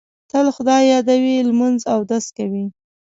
[0.31, 2.65] تل خدای یادوي، لمونځ اودس کوي.